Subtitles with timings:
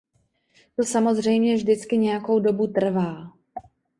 [0.75, 3.25] To samozřejmě vždycky nějakou dobu trvá.